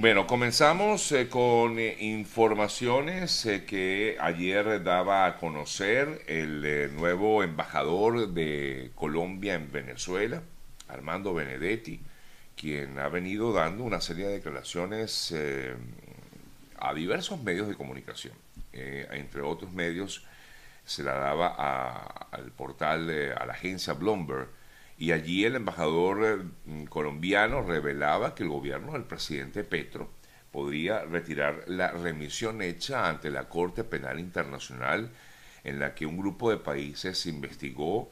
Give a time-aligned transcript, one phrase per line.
[0.00, 8.28] Bueno, comenzamos eh, con eh, informaciones eh, que ayer daba a conocer el nuevo embajador
[8.28, 10.40] de Colombia en Venezuela,
[10.86, 12.00] Armando Benedetti,
[12.56, 15.34] quien ha venido dando una serie de declaraciones
[16.78, 18.34] a diversos medios de comunicación.
[18.72, 20.24] entre otros medios,
[20.84, 24.48] se la daba al portal, a la agencia Bloomberg,
[24.98, 30.10] y allí el embajador mm, colombiano revelaba que el gobierno del presidente Petro
[30.50, 35.10] podría retirar la remisión hecha ante la Corte Penal Internacional
[35.62, 38.10] en la que un grupo de países investigó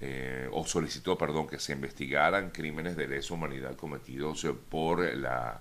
[0.00, 5.60] eh, o solicitó, perdón, que se investigaran crímenes de lesa humanidad cometidos por la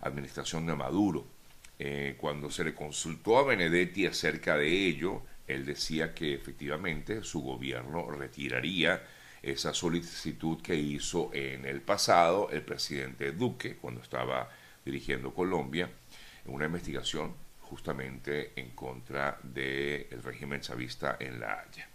[0.00, 1.26] administración de Maduro.
[1.78, 7.42] Eh, cuando se le consultó a Benedetti acerca de ello, él decía que efectivamente su
[7.42, 9.02] gobierno retiraría
[9.42, 14.50] esa solicitud que hizo en el pasado el presidente Duque cuando estaba
[14.84, 15.90] dirigiendo Colombia,
[16.44, 21.88] en una investigación justamente en contra del régimen chavista en La Haya.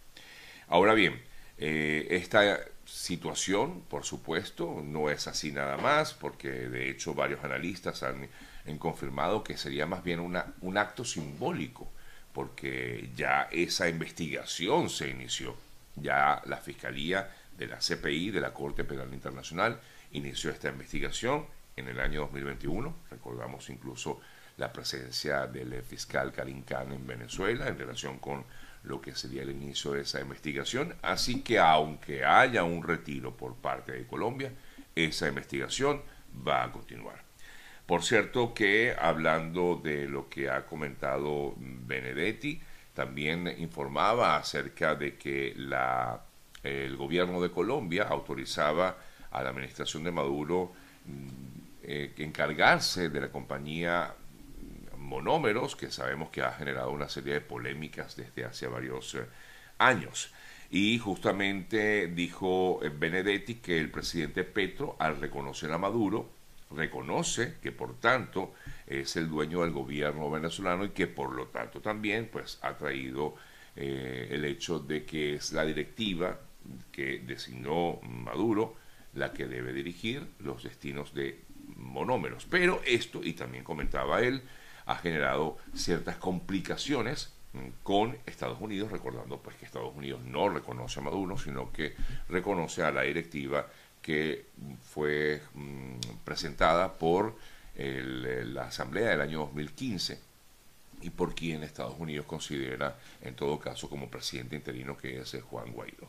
[0.67, 1.21] Ahora bien,
[1.57, 8.03] eh, esta situación, por supuesto, no es así nada más, porque de hecho varios analistas
[8.03, 8.27] han,
[8.67, 11.89] han confirmado que sería más bien una, un acto simbólico,
[12.33, 15.55] porque ya esa investigación se inició,
[15.95, 19.79] ya la Fiscalía de la CPI, de la Corte Penal Internacional,
[20.11, 22.95] inició esta investigación en el año 2021.
[23.09, 24.21] Recordamos incluso
[24.57, 28.43] la presencia del fiscal Karim Khan en Venezuela en relación con
[28.83, 30.95] lo que sería el inicio de esa investigación.
[31.01, 34.51] Así que aunque haya un retiro por parte de Colombia,
[34.95, 36.01] esa investigación
[36.47, 37.23] va a continuar.
[37.85, 42.61] Por cierto que hablando de lo que ha comentado Benedetti,
[42.93, 46.21] también informaba acerca de que la
[46.63, 48.97] el gobierno de Colombia autorizaba
[49.31, 50.73] a la administración de Maduro
[51.05, 51.27] mm,
[51.83, 54.13] eh, encargarse de la compañía
[54.97, 59.25] Monómeros, que sabemos que ha generado una serie de polémicas desde hace varios eh,
[59.79, 60.31] años.
[60.69, 66.29] Y justamente dijo eh, Benedetti que el presidente Petro, al reconocer a Maduro,
[66.75, 68.53] reconoce que por tanto
[68.87, 73.35] es el dueño del gobierno venezolano y que por lo tanto también pues ha traído
[73.75, 76.39] el hecho de que es la directiva
[76.91, 78.75] que designó Maduro
[79.13, 81.39] la que debe dirigir los destinos de
[81.75, 82.45] monómeros.
[82.49, 84.41] Pero esto, y también comentaba él,
[84.85, 87.33] ha generado ciertas complicaciones
[87.83, 91.95] con Estados Unidos, recordando pues que Estados Unidos no reconoce a Maduro, sino que
[92.29, 93.67] reconoce a la directiva
[94.01, 94.45] que
[94.93, 97.35] fue mm, presentada por
[97.75, 100.19] la Asamblea del año 2015
[101.01, 105.71] y por quien Estados Unidos considera en todo caso como presidente interino que es Juan
[105.71, 106.07] Guaidó.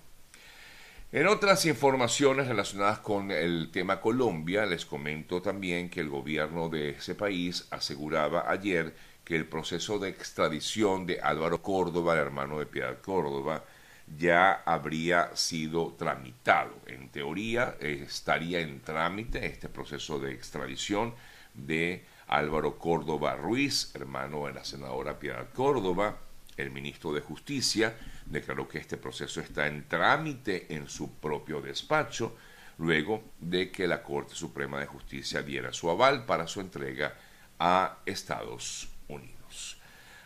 [1.12, 6.91] En otras informaciones relacionadas con el tema Colombia, les comento también que el gobierno de
[6.91, 12.64] ese país aseguraba ayer que el proceso de extradición de Álvaro Córdoba, el hermano de
[12.64, 13.62] Piedad Córdoba,
[14.06, 16.74] ya habría sido tramitado.
[16.86, 21.14] En teoría estaría en trámite este proceso de extradición
[21.54, 26.18] de Álvaro Córdoba Ruiz, hermano de la senadora Piedad Córdoba,
[26.56, 27.94] el ministro de Justicia,
[28.26, 32.36] declaró que este proceso está en trámite en su propio despacho,
[32.78, 37.14] luego de que la Corte Suprema de Justicia diera su aval para su entrega
[37.58, 39.81] a Estados Unidos.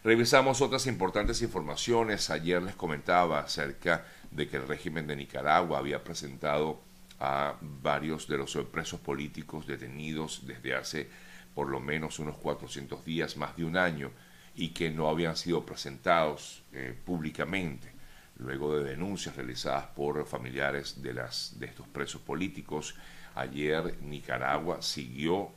[0.06, 2.31] Revisamos otras importantes informaciones.
[2.31, 6.81] Ayer les comentaba acerca de que el régimen de Nicaragua había presentado
[7.19, 11.11] a varios de los presos políticos detenidos desde hace
[11.56, 14.12] por lo menos unos 400 días, más de un año,
[14.55, 17.91] y que no habían sido presentados eh, públicamente
[18.38, 22.94] luego de denuncias realizadas por familiares de, las, de estos presos políticos.
[23.34, 25.50] Ayer Nicaragua siguió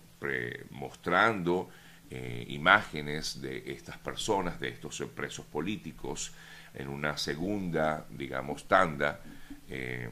[0.71, 1.69] mostrando
[2.09, 6.33] eh, imágenes de estas personas, de estos presos políticos,
[6.73, 9.21] en una segunda, digamos, tanda,
[9.67, 10.09] eh,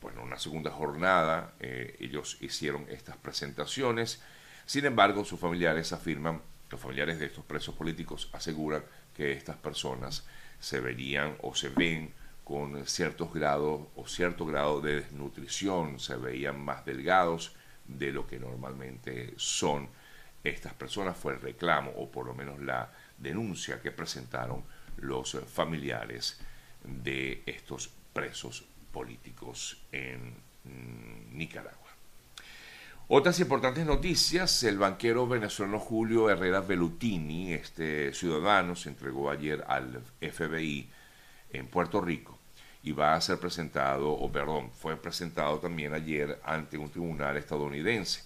[0.00, 4.22] bueno, una segunda jornada, eh, ellos hicieron estas presentaciones.
[4.66, 6.40] Sin embargo, sus familiares afirman,
[6.70, 8.82] los familiares de estos presos políticos aseguran
[9.14, 10.26] que estas personas
[10.60, 16.60] se verían o se ven con ciertos grados o cierto grado de desnutrición, se veían
[16.60, 17.54] más delgados
[17.86, 19.88] de lo que normalmente son
[20.44, 21.16] estas personas.
[21.16, 24.62] Fue el reclamo o por lo menos la denuncia que presentaron
[24.98, 26.38] los familiares
[26.84, 31.80] de estos presos políticos en mm, Nicaragua.
[33.08, 40.02] Otras importantes noticias, el banquero venezolano Julio Herrera Velutini, este ciudadano, se entregó ayer al
[40.20, 40.88] FBI
[41.50, 42.38] en Puerto Rico
[42.82, 48.22] y va a ser presentado, o perdón, fue presentado también ayer ante un tribunal estadounidense.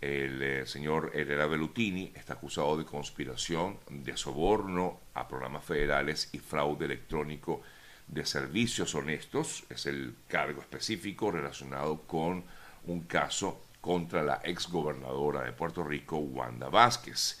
[0.00, 6.38] El eh, señor Herrera Bellutini está acusado de conspiración, de soborno a programas federales y
[6.38, 7.60] fraude electrónico
[8.06, 9.64] de servicios honestos.
[9.68, 12.44] Es el cargo específico relacionado con
[12.86, 17.40] un caso contra la exgobernadora de Puerto Rico, Wanda Vázquez.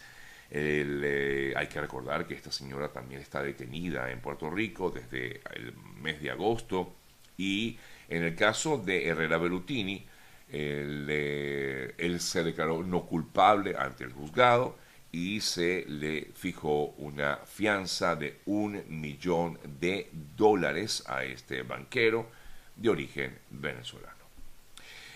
[0.50, 5.72] Eh, hay que recordar que esta señora también está detenida en Puerto Rico desde el
[6.00, 6.94] mes de agosto
[7.36, 7.78] y
[8.08, 10.04] en el caso de Herrera Bellutini,
[10.52, 14.76] eh, él se declaró no culpable ante el juzgado
[15.12, 22.28] y se le fijó una fianza de un millón de dólares a este banquero
[22.76, 24.20] de origen venezolano.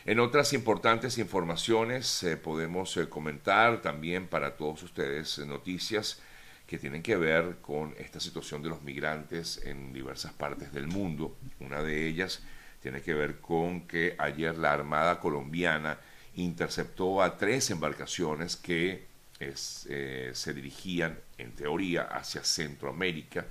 [0.05, 6.21] En otras importantes informaciones eh, podemos eh, comentar también para todos ustedes noticias
[6.67, 11.37] que tienen que ver con esta situación de los migrantes en diversas partes del mundo.
[11.61, 12.43] Una de ellas
[12.85, 15.97] tiene que ver con que ayer la Armada colombiana
[16.35, 19.07] interceptó a tres embarcaciones que
[19.41, 23.47] eh, se dirigían, en teoría, hacia Centroamérica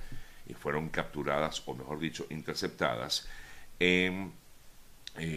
[0.46, 3.26] y fueron capturadas, o mejor dicho, interceptadas
[3.80, 4.30] eh,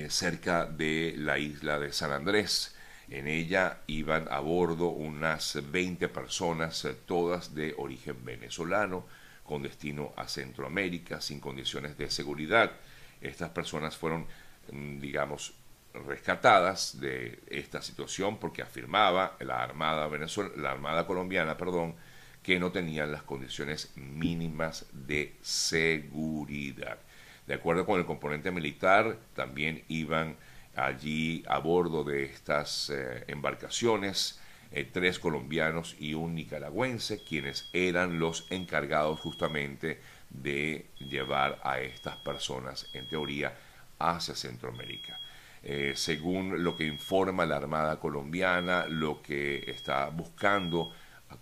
[0.09, 2.75] cerca de la isla de San Andrés.
[3.09, 9.07] En ella iban a bordo unas 20 personas, eh, todas de origen venezolano,
[9.43, 12.73] con destino a Centroamérica, sin condiciones de seguridad.
[13.21, 14.25] Estas personas fueron,
[14.71, 15.53] mm, digamos,
[15.93, 21.95] rescatadas de esta situación porque afirmaba la Armada, Venezuela, la Armada colombiana perdón,
[22.43, 26.99] que no tenían las condiciones mínimas de seguridad.
[27.45, 30.35] De acuerdo con el componente militar, también iban
[30.75, 34.39] allí a bordo de estas eh, embarcaciones
[34.71, 42.15] eh, tres colombianos y un nicaragüense, quienes eran los encargados justamente de llevar a estas
[42.17, 43.57] personas, en teoría,
[43.99, 45.19] hacia Centroamérica.
[45.63, 50.93] Eh, según lo que informa la Armada colombiana, lo que está buscando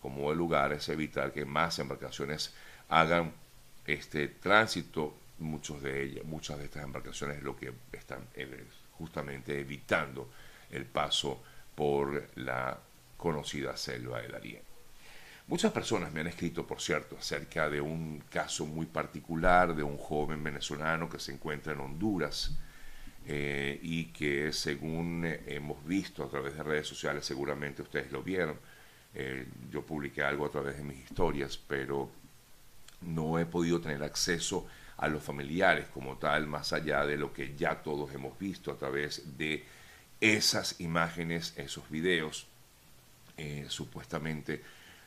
[0.02, 2.54] como de lugar es evitar que más embarcaciones
[2.90, 3.34] hagan
[3.86, 5.16] este tránsito.
[5.38, 10.30] Muchos de ellas, muchas de estas embarcaciones lo que están eh, justamente evitando
[10.72, 11.44] el paso
[11.76, 12.80] por la
[13.18, 14.75] conocida selva del Arién.
[15.48, 19.96] Muchas personas me han escrito, por cierto, acerca de un caso muy particular de un
[19.96, 22.58] joven venezolano que se encuentra en Honduras
[23.28, 28.24] eh, y que según eh, hemos visto a través de redes sociales, seguramente ustedes lo
[28.24, 28.58] vieron,
[29.14, 32.10] eh, yo publiqué algo a través de mis historias, pero
[33.02, 34.66] no he podido tener acceso
[34.98, 38.78] a los familiares como tal, más allá de lo que ya todos hemos visto a
[38.78, 39.64] través de
[40.20, 42.48] esas imágenes, esos videos,
[43.68, 44.64] supuestamente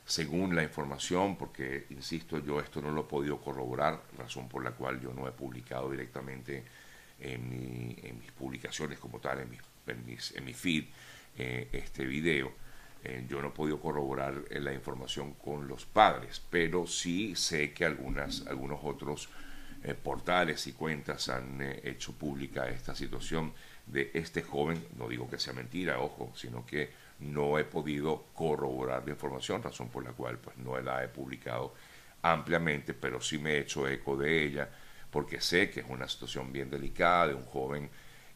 [0.09, 4.71] según la información, porque, insisto, yo esto no lo he podido corroborar, razón por la
[4.71, 6.63] cual yo no he publicado directamente
[7.19, 10.85] en, mis publicaciones como tal, en, en, mi feed,
[11.37, 12.51] eh, este video.
[13.03, 17.71] Eh, yo no he podido corroborar eh, la información con los padres, pero sí sé
[17.71, 19.29] que algunas, algunos otros
[20.03, 23.53] portales y cuentas han hecho pública esta situación
[23.85, 26.89] de este joven, no digo que sea mentira, ojo, sino que
[27.19, 31.73] no he podido corroborar la información, razón por la cual pues no la he publicado
[32.21, 34.69] ampliamente, pero sí me he hecho eco de ella,
[35.11, 37.89] porque sé que es una situación bien delicada de un joven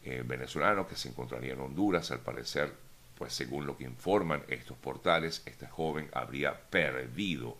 [0.03, 2.73] eh, venezolano que se encontraría en Honduras, al parecer,
[3.17, 7.57] pues según lo que informan estos portales, este joven habría perdido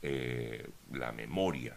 [0.00, 1.74] eh, la memoria,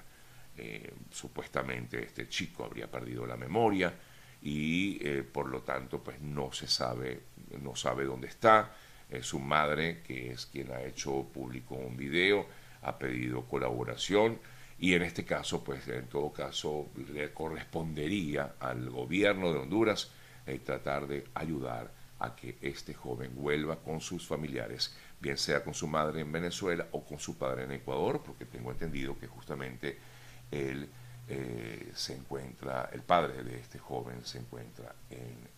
[0.58, 3.94] eh, supuestamente este chico habría perdido la memoria,
[4.40, 7.22] y por lo tanto pues no se sabe
[7.62, 8.72] no sabe dónde está.
[9.22, 12.46] Su madre, que es quien ha hecho público un video,
[12.82, 14.40] ha pedido colaboración
[14.80, 20.12] y en este caso, pues en todo caso, le correspondería al gobierno de Honduras
[20.46, 25.74] eh, tratar de ayudar a que este joven vuelva con sus familiares, bien sea con
[25.74, 29.98] su madre en Venezuela o con su padre en Ecuador, porque tengo entendido que justamente
[30.52, 30.88] él
[31.28, 35.58] eh, se encuentra, el padre de este joven se encuentra en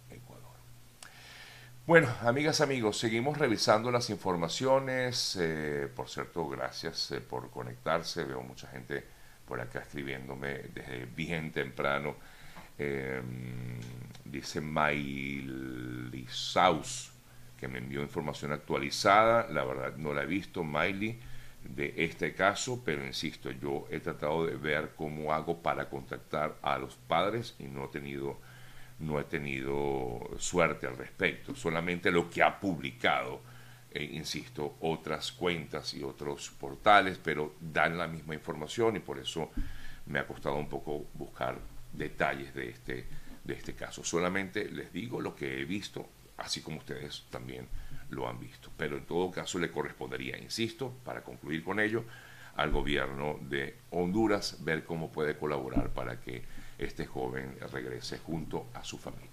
[1.89, 5.35] bueno, amigas, amigos, seguimos revisando las informaciones.
[5.41, 8.25] Eh, por cierto, gracias eh, por conectarse.
[8.25, 9.03] Veo mucha gente
[9.47, 12.15] por acá escribiéndome desde bien temprano.
[12.77, 13.79] Em,
[14.23, 17.11] dice Miley Saus,
[17.57, 19.47] que me envió información actualizada.
[19.49, 21.19] La verdad no la he visto, Miley,
[21.63, 26.77] de este caso, pero insisto, yo he tratado de ver cómo hago para contactar a
[26.77, 28.37] los padres y no he tenido
[28.99, 33.41] no he tenido suerte al respecto, solamente lo que ha publicado,
[33.91, 39.51] eh, insisto, otras cuentas y otros portales, pero dan la misma información y por eso
[40.05, 41.57] me ha costado un poco buscar
[41.93, 43.07] detalles de este,
[43.43, 44.03] de este caso.
[44.03, 47.67] Solamente les digo lo que he visto, así como ustedes también
[48.09, 48.69] lo han visto.
[48.77, 52.03] Pero en todo caso le correspondería, insisto, para concluir con ello,
[52.55, 56.43] al gobierno de Honduras ver cómo puede colaborar para que
[56.79, 59.29] este joven regrese junto a su familia.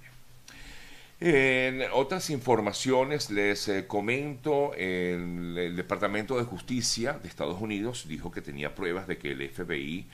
[1.19, 8.31] En otras informaciones les eh, comento, el, el, Departamento de Justicia de Estados Unidos dijo
[8.31, 10.07] que tenía pruebas de que el FBI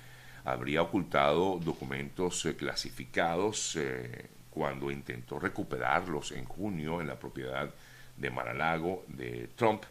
[0.44, 7.70] habría ocultado documentos eh, clasificados eh, cuando intentó recuperarlos en junio en la propiedad
[8.16, 9.82] de Maralago de Trump.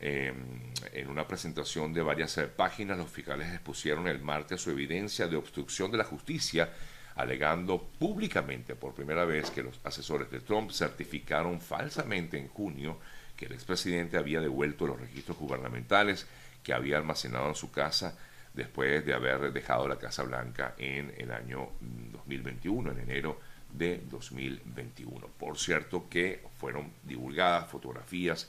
[0.00, 5.28] Em, en una presentación de varias eh, páginas, los fiscales expusieron el martes su evidencia
[5.28, 6.70] de obstrucción de la justicia,
[7.14, 12.98] alegando públicamente por primera vez que los asesores de Trump certificaron falsamente en junio
[13.36, 16.26] que el expresidente había devuelto los registros gubernamentales
[16.62, 18.16] que había almacenado en su casa
[18.52, 23.40] después de haber dejado la Casa Blanca en el año 2021, en enero
[23.72, 25.26] de 2021.
[25.38, 28.48] Por cierto que fueron divulgadas fotografías,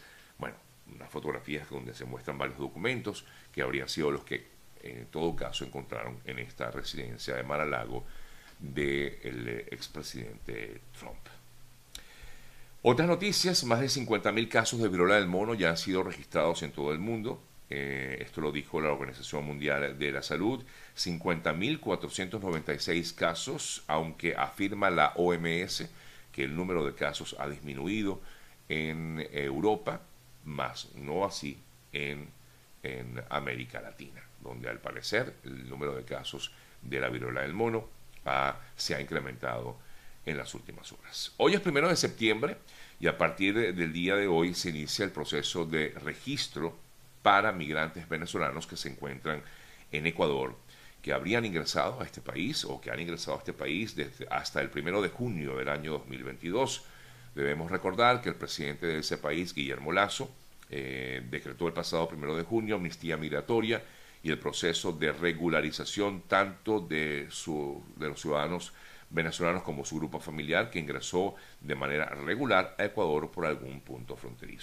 [0.94, 4.48] unas fotografías donde se muestran varios documentos que habrían sido los que
[4.84, 8.06] en todo caso encontraron en esta residencia de Mar-a-Lago
[8.60, 11.18] del expresidente Trump.
[12.84, 16.72] Otras noticias, más de 50.000 casos de viruela del mono ya han sido registrados en
[16.72, 17.42] todo el mundo.
[17.72, 20.64] Eh, esto lo dijo la Organización Mundial de la Salud,
[20.96, 25.90] 50.496 casos, aunque afirma la OMS
[26.32, 28.22] que el número de casos ha disminuido
[28.70, 30.02] en Europa,
[30.46, 31.60] más no así
[31.92, 32.30] en,
[32.84, 37.90] en América Latina, donde al parecer el número de casos de la viruela del mono
[38.76, 39.78] se ha incrementado
[40.26, 41.34] en las últimas horas.
[41.38, 42.58] Hoy es primero de septiembre
[43.00, 46.76] y a partir del día de hoy se inicia el proceso de registro
[47.22, 49.44] para migrantes venezolanos que se encuentran
[49.92, 50.56] en Ecuador,
[51.02, 54.62] que habrían ingresado a este país o que han ingresado a este país desde hasta
[54.62, 56.84] el primero de junio del año 2022.
[57.36, 60.32] Debemos recordar que el presidente de ese país, Guillermo Lazo,
[60.70, 63.84] eh, decretó el pasado primero de junio amnistía migratoria
[64.24, 68.74] y el proceso de regularización tanto de, su, de los ciudadanos
[69.10, 74.16] venezolanos como su grupo familiar que ingresó de manera regular a Ecuador por algún punto
[74.16, 74.54] fronterizo.